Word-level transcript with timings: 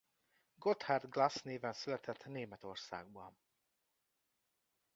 Gotthard 0.55 1.09
Glass 1.11 1.41
néven 1.41 1.73
született 1.73 2.25
Németországban. 2.25 3.37